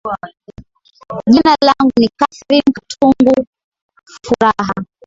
[1.31, 3.45] jina langu ni cathireen katungu
[4.27, 4.73] furaha